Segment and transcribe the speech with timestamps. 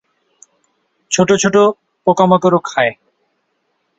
[1.11, 1.55] ছোট ছোট
[2.07, 2.93] পোকামাকড়ও খায়।